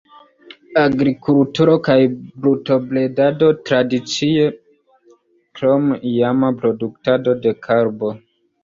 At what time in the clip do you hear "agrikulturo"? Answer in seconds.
0.83-1.75